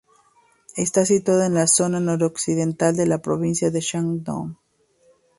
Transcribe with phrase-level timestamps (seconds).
[0.77, 4.57] Está situada en la zona noroccidental de la provincia de Shandong.